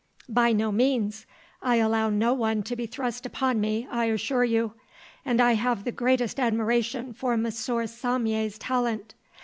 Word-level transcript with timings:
"By 0.29 0.51
no 0.51 0.71
means. 0.71 1.27
I 1.61 1.75
allow 1.75 2.09
no 2.09 2.33
one 2.33 2.63
to 2.63 2.75
be 2.75 2.87
thrust 2.87 3.23
upon 3.27 3.61
me, 3.61 3.87
I 3.91 4.05
assure 4.05 4.43
you. 4.43 4.73
And 5.23 5.39
I 5.39 5.51
have 5.53 5.83
the 5.83 5.91
greatest 5.91 6.39
admiration 6.39 7.13
for 7.13 7.33
M. 7.33 7.45
Saumier's 7.51 8.57
talent. 8.57 9.13